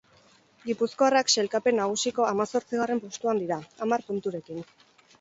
[0.69, 4.71] Gipuzkoarrak sailkapen nagusiko hamazortzigarren postuan dira, hamar punturekin.